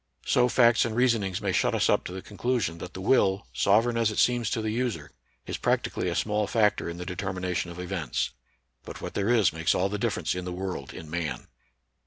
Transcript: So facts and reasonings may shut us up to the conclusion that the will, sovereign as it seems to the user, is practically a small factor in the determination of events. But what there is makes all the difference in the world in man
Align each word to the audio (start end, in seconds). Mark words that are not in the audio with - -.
So 0.25 0.49
facts 0.49 0.83
and 0.83 0.95
reasonings 0.95 1.41
may 1.43 1.51
shut 1.51 1.75
us 1.75 1.87
up 1.87 2.03
to 2.05 2.11
the 2.11 2.23
conclusion 2.23 2.79
that 2.79 2.95
the 2.95 3.01
will, 3.01 3.45
sovereign 3.53 3.97
as 3.97 4.09
it 4.09 4.17
seems 4.17 4.49
to 4.49 4.59
the 4.59 4.71
user, 4.71 5.11
is 5.45 5.57
practically 5.59 6.09
a 6.09 6.15
small 6.15 6.47
factor 6.47 6.89
in 6.89 6.97
the 6.97 7.05
determination 7.05 7.69
of 7.69 7.77
events. 7.77 8.31
But 8.83 8.99
what 8.99 9.13
there 9.13 9.29
is 9.29 9.53
makes 9.53 9.75
all 9.75 9.89
the 9.89 9.99
difference 9.99 10.33
in 10.33 10.43
the 10.45 10.51
world 10.51 10.91
in 10.91 11.07
man 11.07 11.49